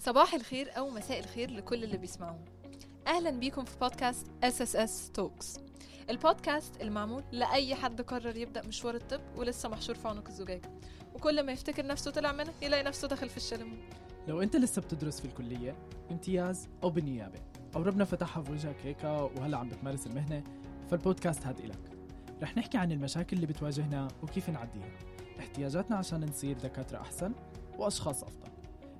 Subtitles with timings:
[0.00, 2.44] صباح الخير أو مساء الخير لكل اللي بيسمعونا.
[3.06, 5.60] أهلا بيكم في بودكاست SSS Talks
[6.10, 10.70] البودكاست المعمول لأي حد قرر يبدأ مشوار الطب ولسه محشور في عنق الزجاجة.
[11.14, 13.78] وكل ما يفتكر نفسه طلع منها يلاقي نفسه دخل في الشلم.
[14.28, 15.76] لو أنت لسه بتدرس في الكلية
[16.10, 17.38] امتياز أو بالنيابة
[17.76, 20.44] أو ربنا فتحها في وجهك هيك وهلا عم بتمارس المهنة
[20.90, 21.90] فالبودكاست هاد إلك.
[22.42, 24.98] رح نحكي عن المشاكل اللي بتواجهنا وكيف نعديها.
[25.38, 27.32] احتياجاتنا عشان نصير دكاترة أحسن
[27.78, 28.49] وأشخاص أفضل.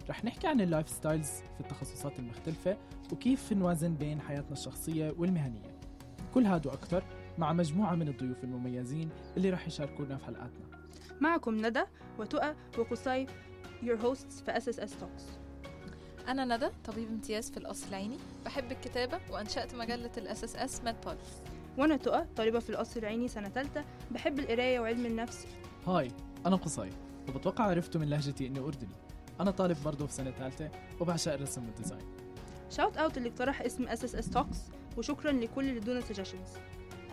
[0.08, 2.76] رح نحكي عن ال lifestyles في التخصصات المختلفة
[3.12, 5.80] وكيف نوازن بين حياتنا الشخصية والمهنية.
[6.34, 7.04] كل هاد وأكثر
[7.38, 10.66] مع مجموعة من الضيوف المميزين اللي رح يشاركونا في حلقاتنا.
[11.20, 11.82] معكم ندى
[12.18, 13.26] وتقى وقصي
[13.82, 15.22] your hosts في SSS Talks.
[16.28, 18.16] أنا ندى طبيب امتياز في القصر العيني.
[18.44, 23.48] بحب الكتابة وأنشأت مجلة ال SSS Med Pulse وأنا تقى طالبة في القصر العيني سنة
[23.48, 23.84] تالتة.
[24.10, 25.46] بحب القراية وعلم النفس.
[25.86, 26.10] هاي
[26.46, 26.90] أنا قصي
[27.28, 28.94] وبتوقع عرفتوا من لهجتي إني أردني.
[29.40, 32.04] أنا طالب برضه في سنة ثالثة وبعشق الرسم وال design.
[32.70, 34.56] shout out اللي اقترح اسم SSS Talks
[34.98, 36.58] وشكرا لكل اللي ادونا suggestions.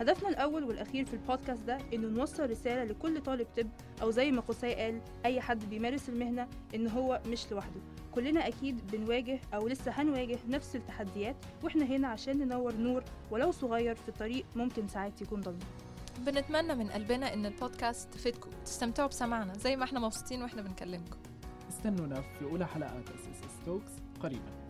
[0.00, 3.68] هدفنا الأول والأخير في البودكاست ده إنه نوصل رسالة لكل طالب طب
[4.02, 7.80] أو زي ما قصي قال أي حد بيمارس المهنة إن هو مش لوحده.
[8.14, 13.94] كلنا أكيد بنواجه أو لسه هنواجه نفس التحديات وإحنا هنا عشان ننور نور ولو صغير
[13.94, 15.58] في طريق ممكن ساعات يكون ضلمة.
[16.18, 18.50] بنتمنى من قلبنا إن البودكاست تفيدكم.
[18.64, 21.16] تستمتعوا بسماعنا زي ما إحنا مبسوطين وإحنا بنكلمكم.
[21.78, 23.92] استنونا في أولى حلقات SSS Talks
[24.22, 24.67] قريباً.